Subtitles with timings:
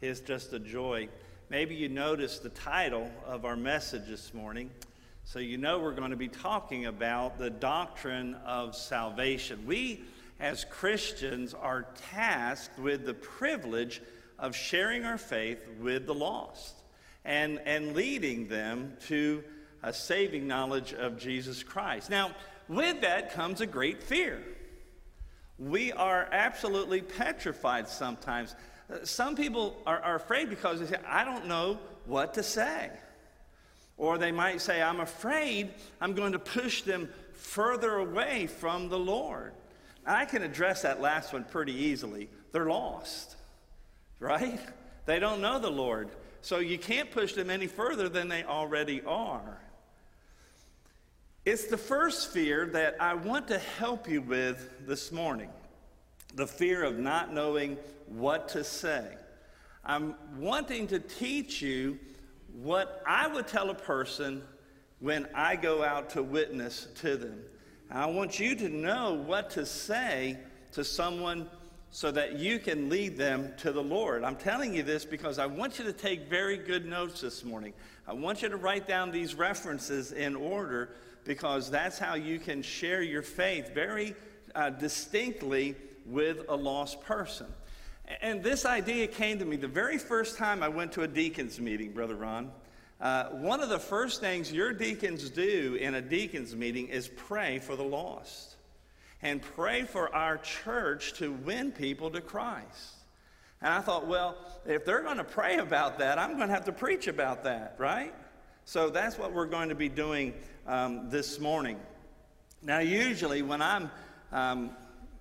[0.00, 1.08] It's just a joy.
[1.50, 4.70] Maybe you noticed the title of our message this morning.
[5.24, 9.66] So you know we're going to be talking about the doctrine of salvation.
[9.66, 10.04] We,
[10.38, 14.00] as Christians, are tasked with the privilege
[14.38, 16.76] of sharing our faith with the lost
[17.24, 19.42] and, and leading them to
[19.82, 22.08] a saving knowledge of Jesus Christ.
[22.08, 22.30] Now,
[22.68, 24.44] with that comes a great fear.
[25.58, 28.54] We are absolutely petrified sometimes.
[29.04, 32.90] Some people are, are afraid because they say, I don't know what to say.
[33.96, 35.70] Or they might say, I'm afraid
[36.00, 39.52] I'm going to push them further away from the Lord.
[40.06, 42.30] I can address that last one pretty easily.
[42.52, 43.36] They're lost,
[44.20, 44.60] right?
[45.04, 46.08] They don't know the Lord.
[46.40, 49.60] So you can't push them any further than they already are.
[51.44, 55.50] It's the first fear that I want to help you with this morning
[56.34, 57.76] the fear of not knowing
[58.06, 59.14] what to say.
[59.84, 61.98] I'm wanting to teach you
[62.52, 64.42] what I would tell a person
[65.00, 67.40] when I go out to witness to them.
[67.90, 70.38] I want you to know what to say
[70.72, 71.48] to someone
[71.90, 74.24] so that you can lead them to the Lord.
[74.24, 77.72] I'm telling you this because I want you to take very good notes this morning.
[78.06, 80.90] I want you to write down these references in order
[81.24, 84.14] because that's how you can share your faith very
[84.54, 85.76] uh, distinctly
[86.10, 87.46] with a lost person.
[88.22, 91.60] And this idea came to me the very first time I went to a deacon's
[91.60, 92.50] meeting, Brother Ron.
[93.00, 97.58] Uh, one of the first things your deacons do in a deacon's meeting is pray
[97.58, 98.56] for the lost
[99.22, 102.94] and pray for our church to win people to Christ.
[103.60, 104.36] And I thought, well,
[104.66, 107.74] if they're going to pray about that, I'm going to have to preach about that,
[107.78, 108.14] right?
[108.64, 110.34] So that's what we're going to be doing
[110.66, 111.78] um, this morning.
[112.62, 113.90] Now, usually when I'm
[114.32, 114.70] um,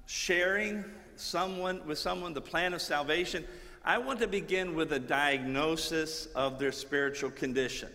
[0.08, 0.84] sharing
[1.18, 3.46] someone with someone the plan of salvation,
[3.86, 7.90] I want to begin with a diagnosis of their spiritual condition.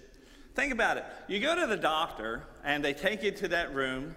[0.55, 1.05] Think about it.
[1.29, 4.15] You go to the doctor and they take you to that room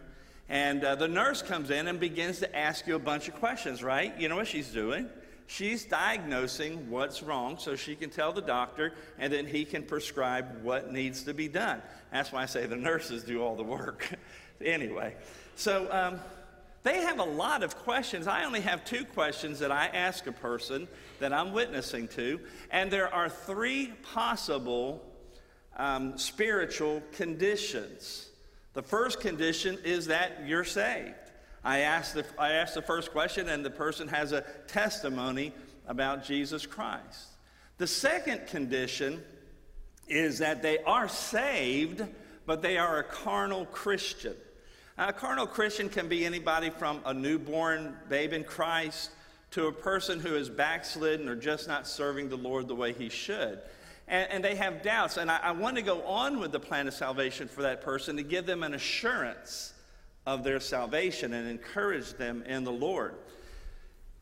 [0.47, 3.81] and uh, the nurse comes in and begins to ask you a bunch of questions,
[3.81, 4.17] right?
[4.19, 5.09] You know what she's doing?
[5.47, 10.63] She's diagnosing what's wrong so she can tell the doctor and then he can prescribe
[10.63, 11.81] what needs to be done.
[12.11, 14.09] That's why I say the nurses do all the work.
[14.61, 15.15] anyway,
[15.55, 16.19] so um,
[16.85, 18.27] they have a lot of questions.
[18.27, 20.87] I only have two questions that I ask a person
[21.19, 25.03] that I'm witnessing to, and there are three possible
[25.77, 28.29] um, spiritual conditions.
[28.73, 31.15] The first condition is that you're saved.
[31.63, 35.53] I ask, the, I ask the first question, and the person has a testimony
[35.87, 37.29] about Jesus Christ.
[37.79, 39.23] The second condition
[40.07, 42.03] is that they are saved,
[42.45, 44.35] but they are a carnal Christian.
[44.97, 49.11] Uh, a carnal Christian can be anybody from a newborn babe in Christ
[49.51, 53.09] to a person who is backslidden or just not serving the Lord the way he
[53.09, 53.61] should
[54.07, 55.17] and, and they have doubts.
[55.17, 58.17] And I, I want to go on with the plan of salvation for that person
[58.17, 59.73] to give them an assurance
[60.25, 63.15] of their salvation and encourage them in the Lord.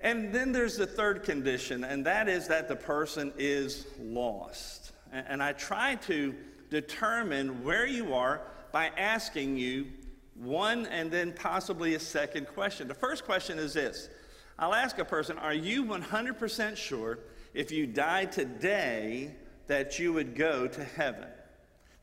[0.01, 4.91] And then there's the third condition, and that is that the person is lost.
[5.13, 6.35] And, and I try to
[6.69, 8.41] determine where you are
[8.71, 9.87] by asking you
[10.35, 12.87] one and then possibly a second question.
[12.87, 14.09] The first question is this
[14.57, 17.19] I'll ask a person, Are you 100% sure
[17.53, 19.35] if you died today
[19.67, 21.27] that you would go to heaven.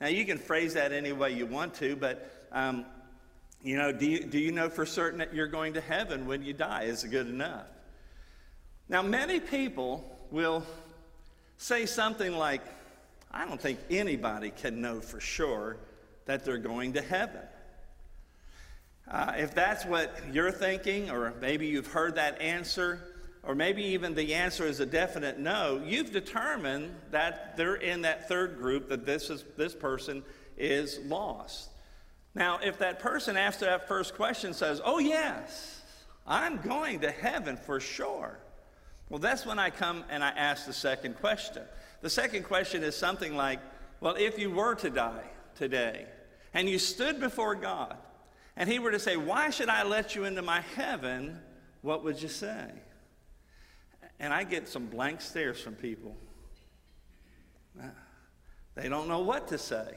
[0.01, 2.87] Now, you can phrase that any way you want to, but, um,
[3.63, 6.43] you know, do you, do you know for certain that you're going to heaven when
[6.43, 6.85] you die?
[6.85, 7.67] Is it good enough?
[8.89, 10.65] Now, many people will
[11.59, 12.63] say something like,
[13.31, 15.77] I don't think anybody can know for sure
[16.25, 17.43] that they're going to heaven.
[19.11, 23.01] Uh, if that's what you're thinking, or maybe you've heard that answer,
[23.43, 28.29] or maybe even the answer is a definite no, you've determined that they're in that
[28.29, 30.23] third group, that this, is, this person
[30.57, 31.71] is lost.
[32.37, 35.81] Now, if that person after that first question says, Oh, yes,
[36.25, 38.39] I'm going to heaven for sure,
[39.09, 41.63] well, that's when I come and I ask the second question.
[42.01, 43.59] The second question is something like,
[44.01, 45.25] Well, if you were to die
[45.57, 46.07] today
[46.55, 47.97] and you stood before God
[48.57, 51.41] and He were to say, Why should I let you into my heaven?
[51.83, 52.71] What would you say?
[54.19, 56.15] And I get some blank stares from people.
[58.75, 59.95] They don't know what to say.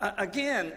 [0.00, 0.72] Uh, again,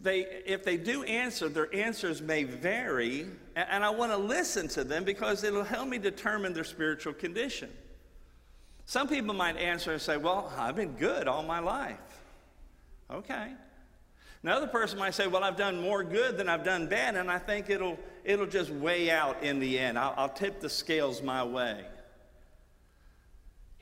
[0.00, 3.22] they, if they do answer, their answers may vary,
[3.56, 7.12] and, and I want to listen to them because it'll help me determine their spiritual
[7.12, 7.70] condition.
[8.84, 11.98] Some people might answer and say, Well, I've been good all my life.
[13.10, 13.52] Okay.
[14.42, 17.38] Another person might say, Well, I've done more good than I've done bad, and I
[17.38, 19.98] think it'll, it'll just weigh out in the end.
[19.98, 21.84] I'll, I'll tip the scales my way.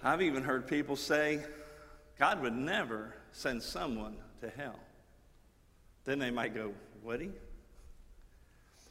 [0.02, 1.40] I've even heard people say,
[2.18, 4.78] God would never send someone to hell.
[6.04, 6.72] Then they might go,
[7.04, 7.30] Would he?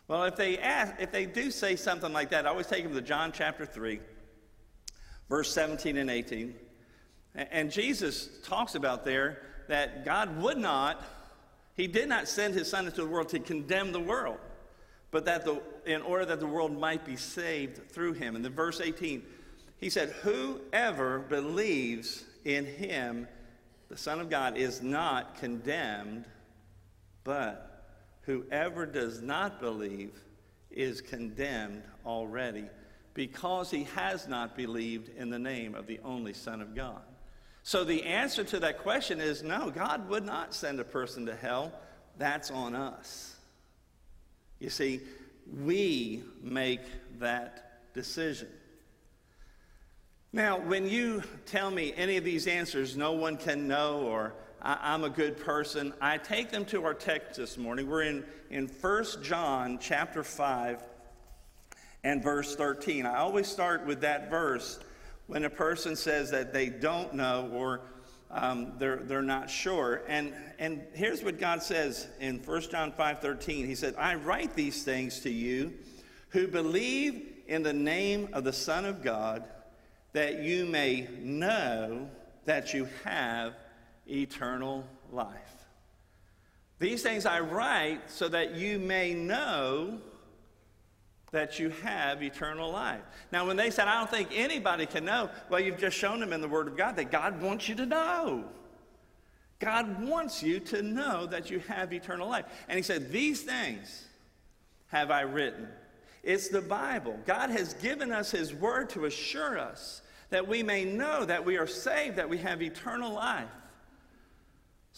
[0.07, 2.95] Well, if they, ask, if they do say something like that, I always take them
[2.95, 4.00] to John chapter 3,
[5.30, 6.56] verse 17 and 18.
[7.36, 11.06] And Jesus talks about there that God would not
[11.80, 14.38] he did not send his son into the world to condemn the world,
[15.12, 18.36] but that the, in order that the world might be saved through him.
[18.36, 19.24] And then verse 18,
[19.78, 23.30] he said, Whoever believes in him,
[23.88, 26.26] the Son of God, is not condemned,
[27.24, 30.12] but whoever does not believe
[30.70, 32.66] is condemned already
[33.14, 37.04] because he has not believed in the name of the only Son of God.
[37.64, 41.36] So the answer to that question is no, God would not send a person to
[41.36, 41.72] hell.
[42.18, 43.36] That's on us.
[44.60, 45.02] You see,
[45.64, 46.82] we make
[47.20, 48.50] that decision.
[50.32, 54.94] Now, when you tell me any of these answers, no one can know, or I-
[54.94, 57.90] am a good person, I take them to our text this morning.
[57.90, 60.84] We're in, in 1 John chapter 5
[62.04, 63.06] and verse 13.
[63.06, 64.80] I always start with that verse
[65.30, 67.81] when a person says that they don't know or
[68.31, 70.02] um, they're, they're not sure.
[70.08, 73.68] And, and here's what God says in 1 John 5.13.
[73.68, 75.76] He said, I write these things to you
[76.30, 79.44] who believe in the name of the Son of God,
[80.14, 82.10] that you may know
[82.46, 83.54] that you have
[84.08, 85.38] eternal life.
[86.80, 90.00] These things I write so that you may know
[91.31, 93.02] that you have eternal life.
[93.31, 96.34] Now, when they said, I don't think anybody can know, well, you've just shown them
[96.34, 98.46] in the Word of God that God wants you to know.
[99.60, 102.46] God wants you to know that you have eternal life.
[102.68, 104.06] And He said, These things
[104.88, 105.68] have I written.
[106.24, 107.18] It's the Bible.
[107.26, 111.58] God has given us His Word to assure us that we may know that we
[111.58, 113.50] are saved, that we have eternal life.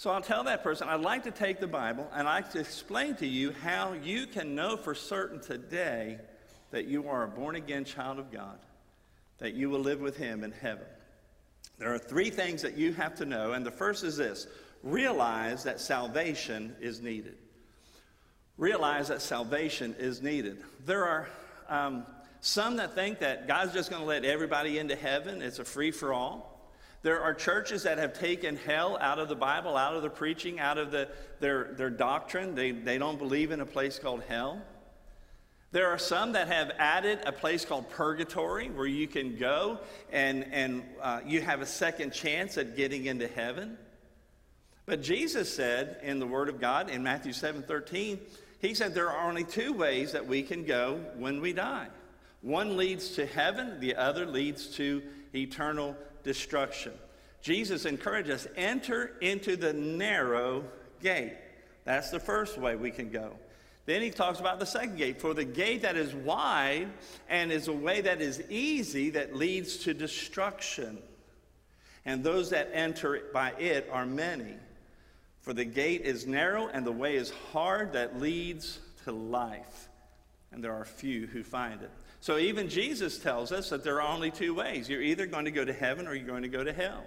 [0.02, 2.60] So I'll tell that person, I'd like to take the Bible and I'd like to
[2.60, 6.18] explain to you how you can know for certain today
[6.72, 8.58] that you are a born again child of God,
[9.38, 10.88] that you will live with Him in heaven.
[11.78, 14.48] There are three things that you have to know, and the first is this
[14.82, 17.38] realize that salvation is needed.
[18.58, 20.64] Realize that salvation is needed.
[20.84, 21.30] There are
[21.70, 22.08] um,
[22.40, 25.92] some that think that God's just going to let everybody into heaven, it's a free
[25.92, 26.51] for all.
[27.04, 30.60] There are churches that have taken hell out of the Bible, out of the preaching,
[30.60, 31.10] out of the,
[31.40, 32.54] their, their doctrine.
[32.54, 34.62] They, they don't believe in a place called hell.
[35.72, 39.80] There are some that have added a place called purgatory where you can go
[40.12, 43.78] and, and uh, you have a second chance at getting into heaven.
[44.86, 48.20] But Jesus said in the Word of God in Matthew 7 13,
[48.60, 51.88] He said there are only two ways that we can go when we die.
[52.42, 55.02] One leads to heaven, the other leads to
[55.34, 56.94] eternal destruction.
[57.42, 60.64] Jesus encouraged us enter into the narrow
[61.02, 61.36] gate.
[61.84, 63.34] That's the first way we can go.
[63.86, 65.20] Then he talks about the second gate.
[65.20, 66.88] For the gate that is wide
[67.28, 71.00] and is a way that is easy that leads to destruction.
[72.06, 74.56] And those that enter by it are many.
[75.40, 79.90] For the gate is narrow and the way is hard that leads to life.
[80.52, 81.92] And there are few who find it.
[82.22, 84.88] So even Jesus tells us that there are only two ways.
[84.88, 87.04] You're either going to go to heaven or you're going to go to hell.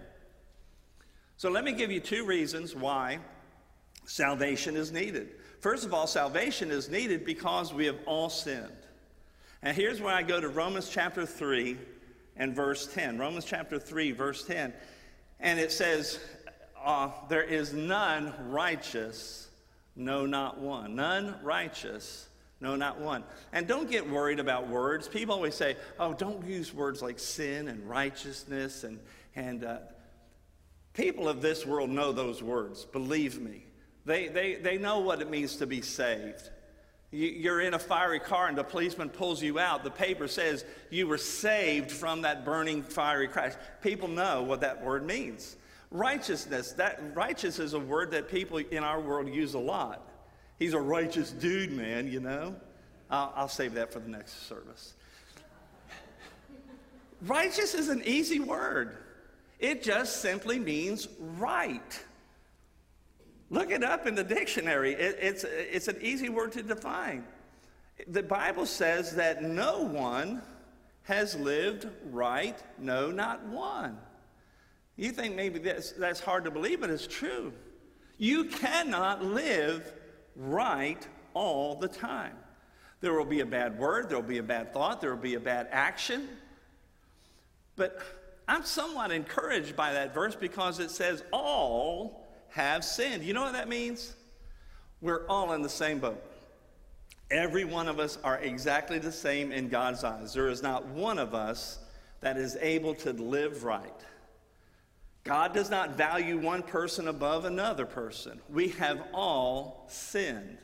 [1.37, 3.21] So let me give you two reasons why
[4.07, 5.31] salvation is needed.
[5.61, 8.71] First of all, salvation is needed because we have all sinned.
[9.63, 11.79] And here's where I go to Romans chapter 3
[12.37, 13.17] and verse 10.
[13.17, 14.75] Romans chapter 3, verse 10.
[15.39, 16.19] And it says,
[16.85, 19.49] uh, There is none righteous,
[19.95, 20.97] no, not one.
[20.97, 22.29] None righteous,
[22.65, 23.25] no, not one.
[23.53, 25.07] And don't get worried about words.
[25.07, 28.85] People always say, oh, don't use words like sin and righteousness.
[28.85, 28.99] And,
[29.37, 29.79] and uh,
[30.95, 33.67] people of this world know those words, believe me.
[34.07, 36.49] They, they, they know what it means to be saved.
[37.11, 39.85] You're in a fiery car and the policeman pulls you out.
[39.85, 43.53] The paper says you were saved from that burning fiery crash.
[43.83, 45.57] People know what that word means.
[45.91, 50.09] Righteousness, that righteous is a word that people in our world use a lot.
[50.59, 52.55] He's a righteous dude, man, you know?
[53.11, 54.95] I'll, I'll save that for the next service.
[57.23, 58.97] righteous is an easy word,
[59.59, 62.05] it just simply means right.
[63.51, 64.95] Look it up in the dictionary.
[64.95, 67.25] It, it's, it's an easy word to define.
[68.09, 70.43] The Bible says that no one
[71.05, 73.99] has lived right, no, not one.
[74.97, 77.53] You think maybe that's, that's hard to believe, but it's true.
[78.19, 79.93] You cannot live
[80.37, 82.37] right all the time.
[83.01, 85.35] There will be a bad word, there will be a bad thought, there will be
[85.35, 86.29] a bad action.
[87.77, 88.01] But
[88.47, 93.25] I'm somewhat encouraged by that verse because it says, All have sinned.
[93.25, 94.15] You know what that means?
[95.01, 96.23] We're all in the same boat.
[97.31, 100.33] Every one of us are exactly the same in God's eyes.
[100.33, 101.79] There is not one of us
[102.21, 104.01] that is able to live right.
[105.25, 108.41] God does not value one person above another person.
[108.51, 110.59] We have all sinned.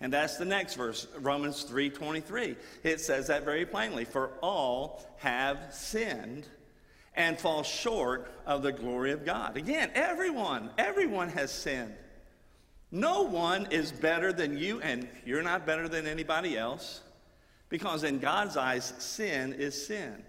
[0.00, 2.56] And that's the next verse, Romans 3:23.
[2.84, 6.46] It says that very plainly, for all have sinned
[7.14, 9.56] and fall short of the glory of God.
[9.56, 11.96] Again, everyone, everyone has sinned.
[12.92, 17.00] No one is better than you, and you're not better than anybody else,
[17.68, 20.22] because in God's eyes, sin is sin.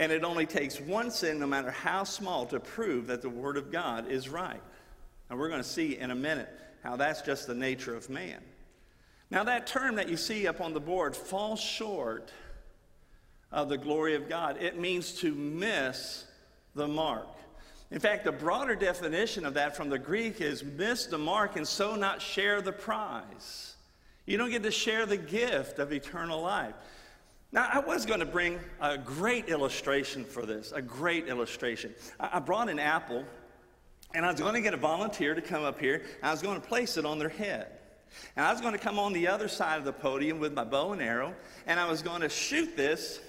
[0.00, 3.58] And it only takes one sin, no matter how small, to prove that the Word
[3.58, 4.62] of God is right.
[5.28, 6.48] And we're going to see in a minute
[6.82, 8.40] how that's just the nature of man.
[9.30, 12.32] Now, that term that you see up on the board, falls short
[13.52, 16.24] of the glory of God, it means to miss
[16.74, 17.28] the mark.
[17.90, 21.68] In fact, the broader definition of that from the Greek is miss the mark and
[21.68, 23.74] so not share the prize.
[24.24, 26.74] You don't get to share the gift of eternal life.
[27.52, 31.94] Now, I was going to bring a great illustration for this, a great illustration.
[32.20, 33.24] I brought an apple,
[34.14, 36.60] and I was going to get a volunteer to come up here, I was going
[36.60, 37.66] to place it on their head.
[38.36, 40.64] And I was going to come on the other side of the podium with my
[40.64, 41.34] bow and arrow,
[41.66, 43.20] and I was going to shoot this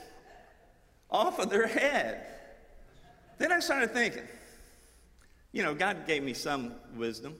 [1.10, 2.26] off of their head.
[3.40, 4.24] Then I started thinking,
[5.52, 7.36] you know, God gave me some wisdom.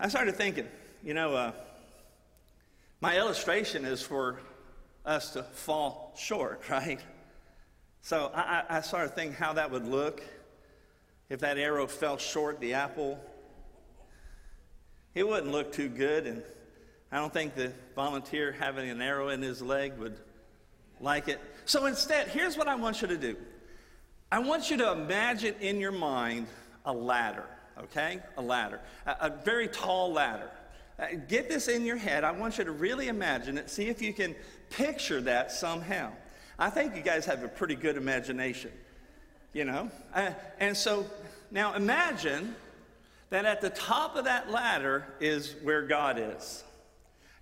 [0.00, 0.66] I started thinking,
[1.04, 1.52] you know, uh,
[3.00, 4.40] my illustration is for
[5.06, 7.00] us to fall short, right?
[8.02, 10.22] So I, I started thinking how that would look
[11.28, 13.18] if that arrow fell short the apple.
[15.14, 16.42] It wouldn't look too good, and
[17.10, 20.18] I don't think the volunteer having an arrow in his leg would
[21.00, 21.40] like it.
[21.64, 23.36] So instead, here's what I want you to do
[24.30, 26.48] I want you to imagine in your mind
[26.84, 27.46] a ladder,
[27.78, 28.20] okay?
[28.36, 30.50] A ladder, a, a very tall ladder.
[30.98, 32.24] Uh, get this in your head.
[32.24, 33.68] I want you to really imagine it.
[33.68, 34.34] See if you can
[34.70, 36.12] picture that somehow.
[36.58, 38.72] I think you guys have a pretty good imagination,
[39.52, 39.90] you know?
[40.14, 41.06] Uh, and so
[41.50, 42.56] now imagine
[43.28, 46.64] that at the top of that ladder is where God is.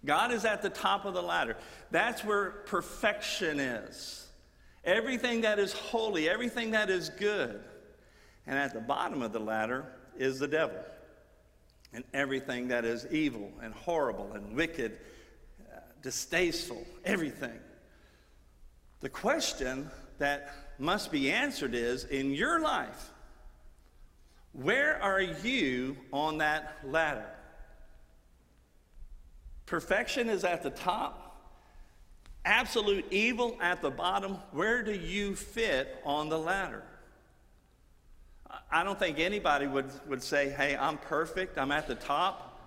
[0.04, 1.56] God is at the top of the ladder.
[1.90, 4.26] That's where perfection is.
[4.84, 7.62] Everything that is holy, everything that is good.
[8.46, 10.78] And at the bottom of the ladder is the devil.
[11.94, 14.98] And everything that is evil and horrible and wicked,
[15.72, 17.58] uh, distasteful, everything.
[19.00, 23.10] The question that must be answered is in your life,
[24.52, 27.30] where are you on that ladder?
[29.66, 31.40] Perfection is at the top,
[32.44, 34.34] absolute evil at the bottom.
[34.50, 36.82] Where do you fit on the ladder?
[38.74, 42.60] I don't think anybody would, would say, hey, I'm perfect, I'm at the top,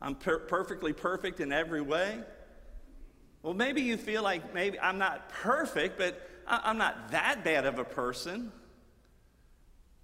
[0.00, 2.20] I'm per- perfectly perfect in every way.
[3.42, 7.66] Well, maybe you feel like maybe I'm not perfect, but I, I'm not that bad
[7.66, 8.52] of a person.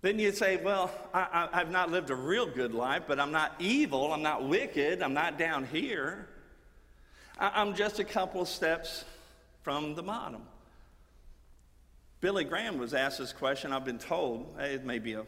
[0.02, 3.54] Then you'd say, Well, I, have not lived a real good life, but I'm not
[3.60, 6.28] evil, I'm not wicked, I'm not down here.
[7.38, 9.04] I, I'm just a couple steps
[9.62, 10.42] from the bottom.
[12.24, 15.26] Billy Graham was asked this question, I've been told, eh, it may be a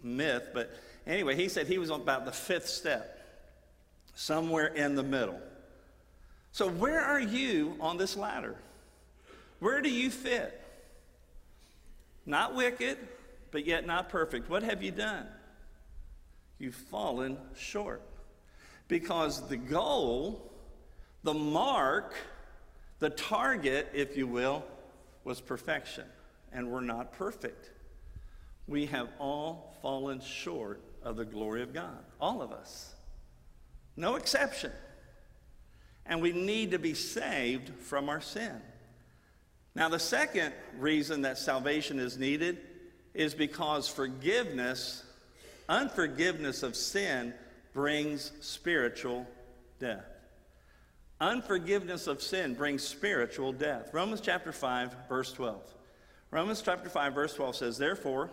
[0.00, 0.70] myth, but
[1.04, 3.18] anyway, he said he was about the fifth step,
[4.14, 5.40] somewhere in the middle.
[6.52, 8.54] So, where are you on this ladder?
[9.58, 10.62] Where do you fit?
[12.26, 12.96] Not wicked,
[13.50, 14.48] but yet not perfect.
[14.48, 15.26] What have you done?
[16.60, 18.02] You've fallen short.
[18.86, 20.52] Because the goal,
[21.24, 22.14] the mark,
[23.00, 24.64] the target, if you will,
[25.24, 26.04] was perfection.
[26.56, 27.70] And we're not perfect.
[28.66, 31.98] We have all fallen short of the glory of God.
[32.18, 32.94] All of us.
[33.94, 34.72] No exception.
[36.06, 38.62] And we need to be saved from our sin.
[39.74, 42.58] Now, the second reason that salvation is needed
[43.12, 45.04] is because forgiveness,
[45.68, 47.34] unforgiveness of sin,
[47.74, 49.26] brings spiritual
[49.78, 50.06] death.
[51.20, 53.90] Unforgiveness of sin brings spiritual death.
[53.92, 55.75] Romans chapter 5, verse 12.
[56.30, 58.30] Romans chapter 5, verse 12 says, Therefore,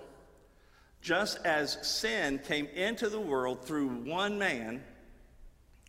[1.02, 4.84] just as sin came into the world through one man,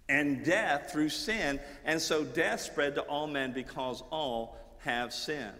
[0.08, 5.54] and death through sin, and so death spread to all men because all have sinned.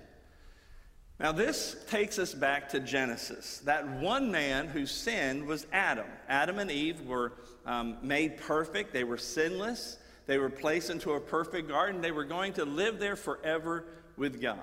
[1.19, 3.63] Now, this takes us back to Genesis.
[3.65, 6.07] That one man who sinned was Adam.
[6.29, 7.33] Adam and Eve were
[7.65, 9.97] um, made perfect, they were sinless,
[10.27, 13.85] they were placed into a perfect garden, they were going to live there forever
[14.17, 14.61] with God.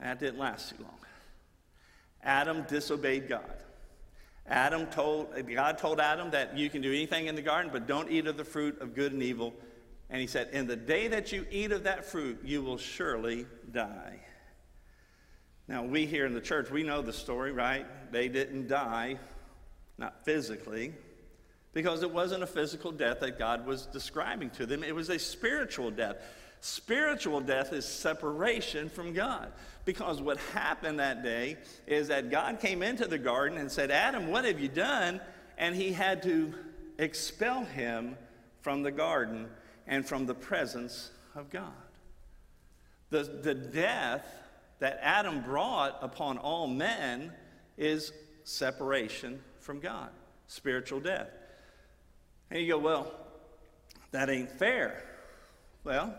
[0.00, 0.98] That didn't last too long.
[2.22, 3.64] Adam disobeyed God.
[4.46, 8.10] Adam told, God told Adam that you can do anything in the garden, but don't
[8.10, 9.54] eat of the fruit of good and evil.
[10.10, 13.46] And he said, In the day that you eat of that fruit, you will surely
[13.70, 14.20] die.
[15.68, 17.86] Now, we here in the church, we know the story, right?
[18.10, 19.18] They didn't die,
[19.98, 20.94] not physically,
[21.74, 24.82] because it wasn't a physical death that God was describing to them.
[24.82, 26.16] It was a spiritual death.
[26.60, 29.52] Spiritual death is separation from God.
[29.84, 34.28] Because what happened that day is that God came into the garden and said, Adam,
[34.28, 35.20] what have you done?
[35.56, 36.52] And he had to
[36.98, 38.16] expel him
[38.60, 39.48] from the garden
[39.86, 41.72] and from the presence of God.
[43.10, 44.26] The, the death
[44.80, 47.32] that Adam brought upon all men
[47.76, 48.12] is
[48.44, 50.10] separation from God,
[50.46, 51.30] spiritual death.
[52.50, 53.12] And you go, well,
[54.10, 55.04] that ain't fair.
[55.84, 56.14] Well,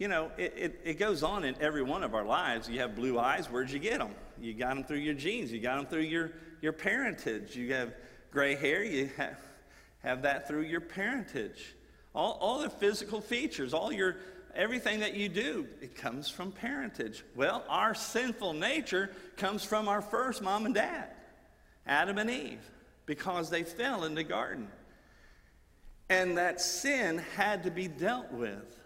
[0.00, 2.70] you know, it, it, it, goes on in every one of our lives.
[2.70, 4.14] You have blue eyes, where'd you get them?
[4.40, 7.54] You got them through your genes, you got them through your, your parentage.
[7.54, 7.92] You have
[8.30, 9.38] gray hair, you have,
[10.02, 11.74] have that through your parentage.
[12.14, 14.16] All, all the physical features, all your
[14.54, 17.22] everything that you do, it comes from parentage.
[17.36, 21.10] Well, our sinful nature comes from our first mom and dad,
[21.86, 22.64] Adam and Eve,
[23.04, 24.68] because they fell in the garden.
[26.08, 28.79] And that sin had to be dealt with.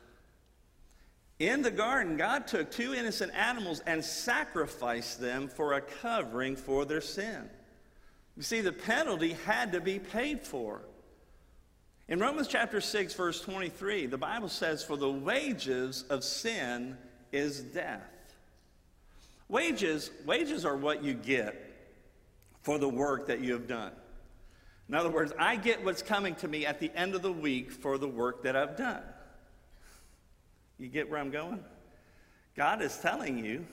[1.39, 6.85] In the garden, God took two innocent animals and sacrificed them for a covering for
[6.85, 7.51] their sin.
[8.37, 10.83] You see, the penalty had to be paid for.
[12.09, 16.97] In Romans chapter 6, verse 23, the Bible says, For the wages of sin
[17.33, 18.03] is death.
[19.49, 21.61] Wages, wages are what you get
[22.63, 23.93] for the work that you have done.
[24.89, 27.73] In other words, I get what's coming to me at the end of the week
[27.73, 29.03] for the work that I've done.
[30.79, 31.63] You get where I'm going?
[32.57, 33.67] God is telling you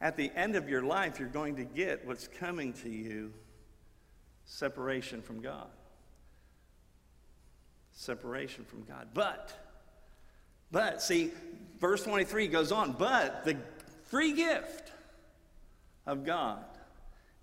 [0.00, 3.32] at the end of your life, you're going to get what's coming to you
[4.44, 5.68] separation from God.
[7.92, 9.08] Separation from God.
[9.14, 9.52] But,
[10.70, 11.32] but, see,
[11.80, 13.56] verse 23 goes on, but the
[14.04, 14.92] free gift
[16.06, 16.64] of God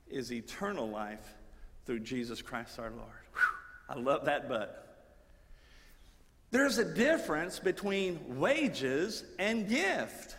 [0.08, 1.36] is eternal life
[1.86, 3.10] through Jesus Christ our Lord.
[3.34, 3.42] Whew,
[3.90, 4.93] I love that but.
[6.54, 10.36] There's a difference between wages and gift.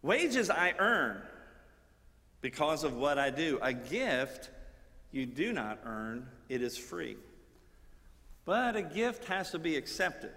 [0.00, 1.20] Wages I earn
[2.40, 3.58] because of what I do.
[3.60, 4.48] A gift
[5.12, 7.18] you do not earn, it is free.
[8.46, 10.32] But a gift has to be accepted.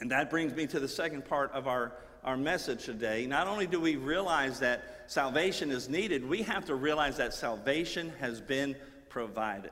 [0.00, 1.92] And that brings me to the second part of our,
[2.24, 3.26] our message today.
[3.28, 8.12] Not only do we realize that salvation is needed, we have to realize that salvation
[8.18, 8.74] has been
[9.10, 9.70] provided.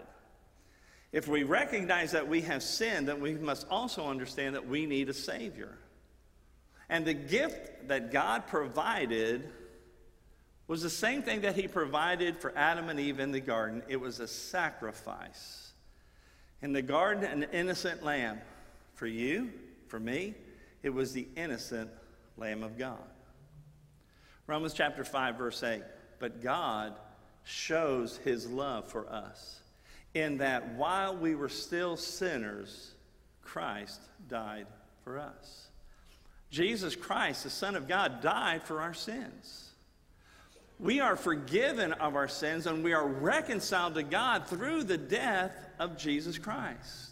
[1.13, 5.09] If we recognize that we have sinned, then we must also understand that we need
[5.09, 5.77] a Savior.
[6.89, 9.49] And the gift that God provided
[10.69, 14.01] was the same thing that He provided for Adam and Eve in the garden it
[14.01, 15.73] was a sacrifice.
[16.63, 18.41] In the garden, an innocent lamb.
[18.95, 19.51] For you,
[19.89, 20.35] for me,
[20.83, 21.91] it was the innocent
[22.37, 22.99] Lamb of God.
[24.47, 25.83] Romans chapter 5, verse 8.
[26.19, 26.95] But God
[27.45, 29.61] shows his love for us
[30.15, 32.95] in that while we were still sinners,
[33.43, 34.67] Christ died
[35.05, 35.69] for us.
[36.51, 39.71] Jesus Christ, the Son of God, died for our sins.
[40.81, 45.53] We are forgiven of our sins and we are reconciled to God through the death
[45.79, 47.11] of Jesus Christ.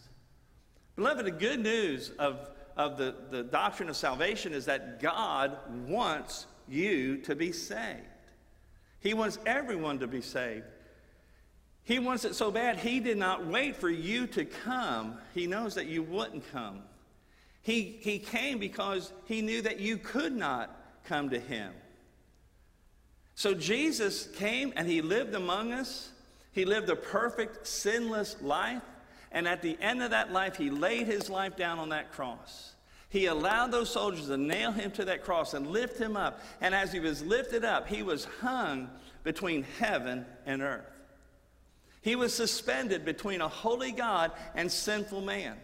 [0.96, 6.46] Beloved, the good news of, of the, the doctrine of salvation is that God wants
[6.66, 8.00] you to be saved.
[9.00, 10.64] He wants everyone to be saved.
[11.88, 15.16] He wants it so bad, He did not wait for you to come.
[15.32, 16.82] He knows that you wouldn't come.
[17.62, 20.70] He, he came because He knew that you could not
[21.06, 21.72] come to Him.
[23.34, 26.10] So Jesus came and he lived among us.
[26.52, 28.82] He lived a perfect, sinless life.
[29.32, 32.74] And at the end of that life, he laid his life down on that cross.
[33.08, 36.42] He allowed those soldiers to nail him to that cross and lift him up.
[36.60, 38.90] And as he was lifted up, he was hung
[39.22, 40.97] between heaven and earth.
[42.00, 45.56] He was suspended between a holy God and sinful man.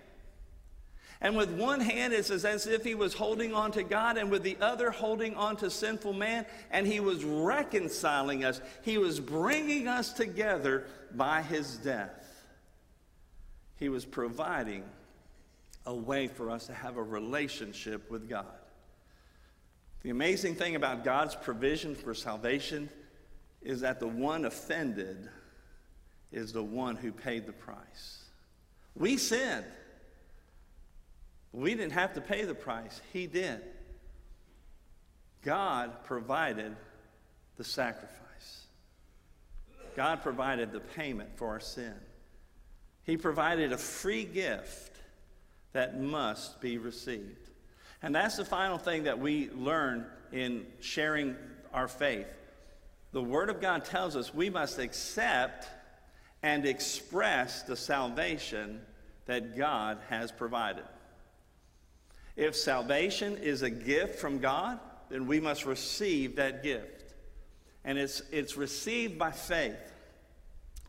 [1.20, 4.42] And with one hand, it's as if he was holding on to God, and with
[4.42, 6.44] the other, holding on to sinful man.
[6.70, 12.44] And he was reconciling us, he was bringing us together by his death.
[13.76, 14.84] He was providing
[15.86, 18.46] a way for us to have a relationship with God.
[20.02, 22.90] The amazing thing about God's provision for salvation
[23.62, 25.30] is that the one offended
[26.34, 28.24] is the one who paid the price.
[28.94, 29.64] We sinned.
[31.52, 33.60] We didn't have to pay the price, He did.
[35.42, 36.74] God provided
[37.56, 38.66] the sacrifice.
[39.94, 41.94] God provided the payment for our sin.
[43.04, 44.96] He provided a free gift
[45.72, 47.50] that must be received.
[48.02, 51.36] And that's the final thing that we learn in sharing
[51.72, 52.26] our faith.
[53.12, 55.68] The Word of God tells us we must accept
[56.44, 58.78] and express the salvation
[59.24, 60.84] that God has provided.
[62.36, 64.78] If salvation is a gift from God,
[65.08, 67.14] then we must receive that gift.
[67.82, 69.78] And it's, it's received by faith,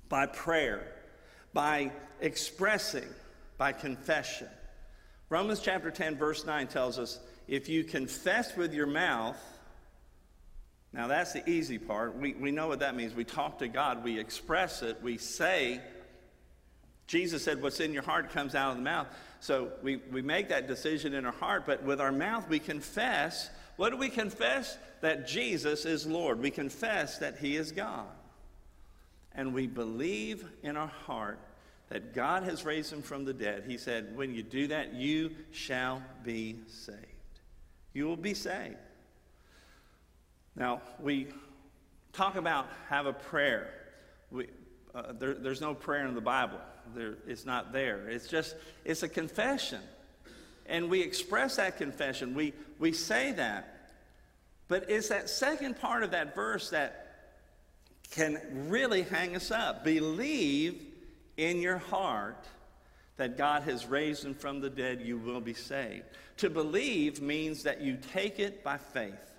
[0.09, 0.91] by prayer,
[1.53, 3.07] by expressing,
[3.57, 4.49] by confession.
[5.29, 9.37] Romans chapter 10, verse 9 tells us if you confess with your mouth,
[10.95, 12.15] now that's the easy part.
[12.15, 13.13] We, we know what that means.
[13.13, 15.81] We talk to God, we express it, we say.
[17.05, 19.07] Jesus said, What's in your heart comes out of the mouth.
[19.41, 23.49] So we, we make that decision in our heart, but with our mouth we confess.
[23.75, 24.77] What do we confess?
[25.01, 26.39] That Jesus is Lord.
[26.39, 28.07] We confess that He is God.
[29.33, 31.39] And we believe in our heart
[31.89, 33.65] that God has raised him from the dead.
[33.67, 36.99] He said, When you do that, you shall be saved.
[37.93, 38.77] You will be saved.
[40.55, 41.27] Now, we
[42.13, 43.69] talk about have a prayer.
[44.31, 44.47] We,
[44.93, 46.59] uh, there, there's no prayer in the Bible.
[46.95, 48.07] There, it's not there.
[48.07, 49.81] It's just, it's a confession.
[50.65, 52.33] And we express that confession.
[52.33, 53.89] We, we say that.
[54.67, 57.01] But it's that second part of that verse that
[58.11, 58.39] can
[58.69, 59.83] really hang us up.
[59.83, 60.81] Believe
[61.37, 62.47] in your heart
[63.17, 66.03] that God has raised him from the dead, you will be saved.
[66.37, 69.34] To believe means that you take it by faith.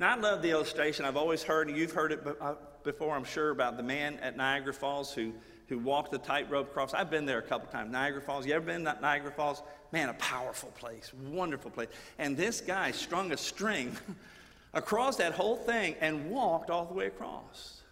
[0.00, 1.04] Now, I love the illustration.
[1.04, 4.34] I've always heard, and you've heard it uh, before, I'm sure, about the man at
[4.34, 5.34] Niagara Falls who,
[5.68, 6.94] who walked the tightrope across.
[6.94, 7.92] I've been there a couple times.
[7.92, 8.46] Niagara Falls.
[8.46, 9.62] You ever been to Niagara Falls?
[9.92, 11.90] Man, a powerful place, wonderful place.
[12.18, 13.94] And this guy strung a string
[14.72, 17.82] across that whole thing and walked all the way across.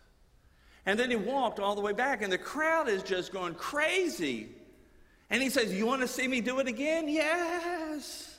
[0.87, 4.49] And then he walked all the way back, and the crowd is just going crazy.
[5.29, 7.07] And he says, You want to see me do it again?
[7.07, 8.35] Yes.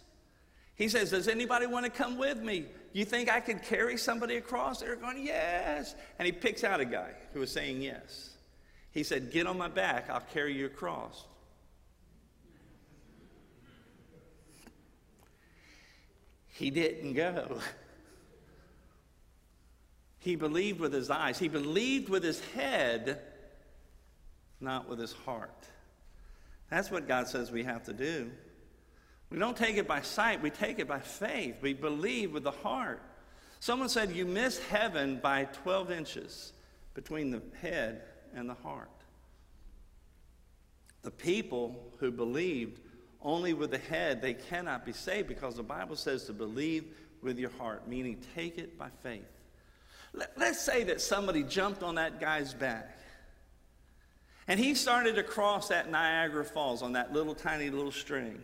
[0.74, 2.66] He says, Does anybody want to come with me?
[2.92, 4.80] You think I could carry somebody across?
[4.80, 5.96] They're going, Yes.
[6.18, 8.32] And he picks out a guy who was saying yes.
[8.92, 11.26] He said, Get on my back, I'll carry you across.
[16.48, 17.60] He didn't go.
[20.20, 23.22] He believed with his eyes, he believed with his head,
[24.60, 25.66] not with his heart.
[26.70, 28.30] That's what God says we have to do.
[29.30, 31.58] We don't take it by sight, we take it by faith.
[31.62, 33.02] We believe with the heart.
[33.60, 36.54] Someone said, You miss heaven by 12 inches
[36.94, 38.90] between the head and the heart.
[41.04, 42.80] The people who believed
[43.22, 46.86] only with the head, they cannot be saved because the Bible says to believe
[47.22, 49.28] with your heart, meaning take it by faith.
[50.14, 53.00] Let, us say that somebody jumped on that guy's back
[54.50, 58.42] and he started to cross that Niagara Falls on that little tiny little string.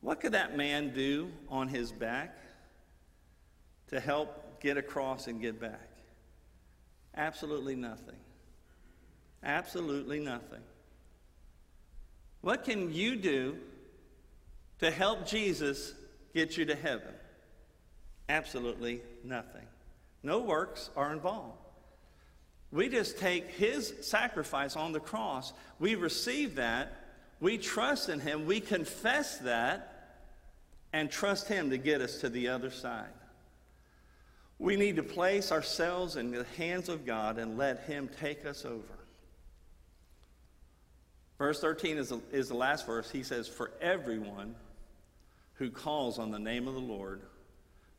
[0.00, 2.36] What could that man do on his back
[3.88, 5.88] to help get across and get back?
[7.16, 8.16] Absolutely nothing.
[9.42, 10.62] Absolutely nothing.
[12.40, 13.56] What can you do
[14.78, 15.92] to help Jesus
[16.34, 17.14] get you to heaven?
[18.28, 19.66] Absolutely nothing.
[20.22, 21.58] No works are involved.
[22.70, 25.52] We just take his sacrifice on the cross.
[25.78, 26.92] We receive that.
[27.40, 28.46] We trust in him.
[28.46, 29.94] We confess that
[30.92, 33.06] and trust him to get us to the other side.
[34.58, 38.64] We need to place ourselves in the hands of God and let him take us
[38.64, 38.82] over.
[41.38, 43.10] Verse 13 is the, is the last verse.
[43.10, 44.56] He says, For everyone
[45.54, 47.22] who calls on the name of the Lord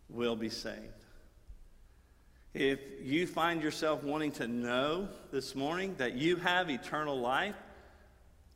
[0.10, 0.78] will be saved.
[2.54, 7.56] If you find yourself wanting to know this morning that you have eternal life,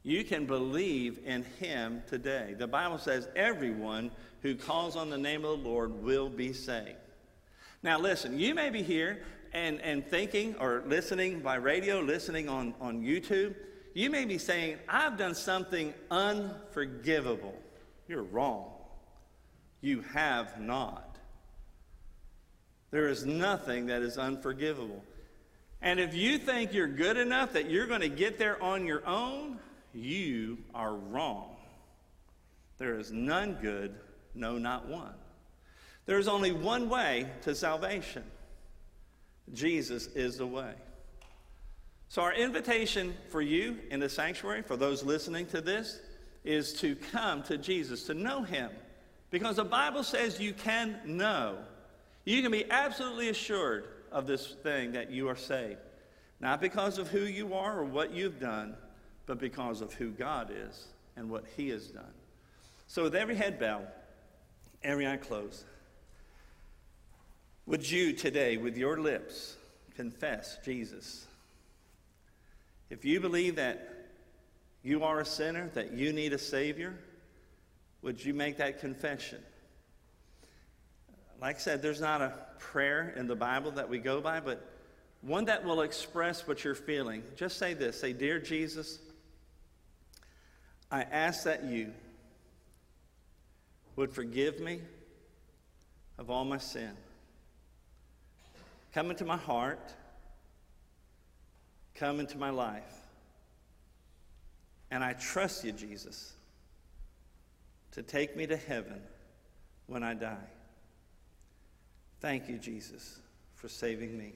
[0.03, 2.55] you can believe in him today.
[2.57, 4.11] The Bible says everyone
[4.41, 6.97] who calls on the name of the Lord will be saved.
[7.81, 12.73] Now, listen, you may be here and, and thinking or listening by radio, listening on,
[12.81, 13.55] on YouTube.
[13.93, 17.57] You may be saying, I've done something unforgivable.
[18.07, 18.71] You're wrong.
[19.79, 21.17] You have not.
[22.91, 25.03] There is nothing that is unforgivable.
[25.81, 29.05] And if you think you're good enough that you're going to get there on your
[29.05, 29.59] own,
[29.93, 31.55] you are wrong.
[32.77, 33.95] There is none good,
[34.35, 35.13] no, not one.
[36.05, 38.23] There is only one way to salvation
[39.51, 40.73] Jesus is the way.
[42.07, 45.99] So, our invitation for you in the sanctuary, for those listening to this,
[46.43, 48.69] is to come to Jesus, to know Him.
[49.31, 51.57] Because the Bible says you can know.
[52.25, 55.79] You can be absolutely assured of this thing that you are saved.
[56.39, 58.75] Not because of who you are or what you've done,
[59.25, 62.13] but because of who God is and what He has done.
[62.87, 63.87] So, with every head bowed,
[64.83, 65.63] every eye closed,
[67.65, 69.55] would you today, with your lips,
[69.95, 71.25] confess Jesus?
[72.89, 74.07] If you believe that
[74.83, 76.93] you are a sinner, that you need a Savior,
[78.01, 79.39] would you make that confession?
[81.41, 84.69] Like I said, there's not a prayer in the Bible that we go by, but
[85.21, 87.23] one that will express what you're feeling.
[87.35, 88.99] Just say this say, Dear Jesus,
[90.93, 91.91] I ask that you
[93.95, 94.79] would forgive me
[96.19, 96.91] of all my sin.
[98.93, 99.91] Come into my heart.
[101.95, 102.95] Come into my life.
[104.91, 106.33] And I trust you, Jesus,
[107.93, 109.01] to take me to heaven
[109.87, 110.47] when I die.
[112.19, 113.17] Thank you, Jesus,
[113.55, 114.33] for saving me.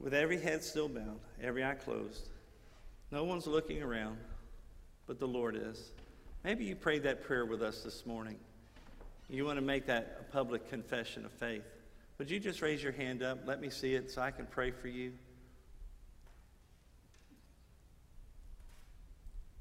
[0.00, 2.30] With every head still bowed, every eye closed,
[3.14, 4.18] no one's looking around,
[5.06, 5.92] but the Lord is.
[6.42, 8.36] Maybe you prayed that prayer with us this morning.
[9.30, 11.62] You want to make that a public confession of faith.
[12.18, 13.38] Would you just raise your hand up?
[13.46, 15.12] Let me see it so I can pray for you.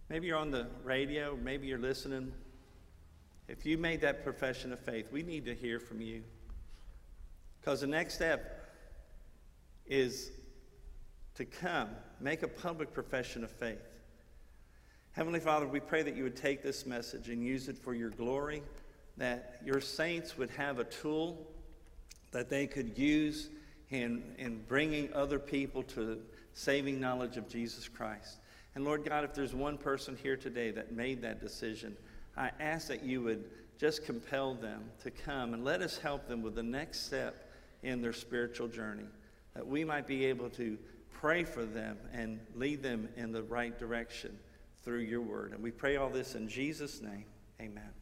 [0.10, 2.34] Maybe you're on the radio, maybe you're listening.
[3.48, 6.24] If you made that profession of faith, we need to hear from you.
[7.62, 8.68] Because the next step
[9.86, 10.32] is
[11.36, 11.90] to come,
[12.24, 13.84] make a public profession of faith.
[15.12, 18.10] Heavenly Father, we pray that you would take this message and use it for your
[18.10, 18.64] glory,
[19.18, 21.46] that your saints would have a tool
[22.32, 23.50] that they could use
[23.92, 26.20] in, in bringing other people to
[26.54, 28.38] saving knowledge of Jesus Christ.
[28.74, 31.96] And Lord God, if there's one person here today that made that decision,
[32.38, 33.44] I ask that you would
[33.78, 37.52] just compel them to come and let us help them with the next step
[37.84, 39.06] in their spiritual journey,
[39.54, 40.78] that we might be able to
[41.24, 44.38] pray for them and lead them in the right direction
[44.84, 45.54] through your word.
[45.54, 47.24] And we pray all this in Jesus' name.
[47.62, 47.94] Amen.